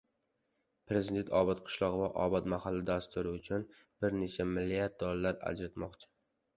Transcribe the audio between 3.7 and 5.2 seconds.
bir necha milliard